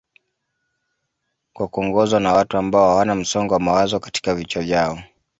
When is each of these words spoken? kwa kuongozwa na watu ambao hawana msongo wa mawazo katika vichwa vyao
kwa 1.53 1.67
kuongozwa 1.67 2.19
na 2.19 2.33
watu 2.33 2.57
ambao 2.57 2.89
hawana 2.89 3.15
msongo 3.15 3.53
wa 3.53 3.59
mawazo 3.59 3.99
katika 3.99 4.35
vichwa 4.35 4.63
vyao 4.63 4.99